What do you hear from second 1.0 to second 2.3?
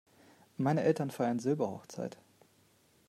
feiern Silberhochzeit.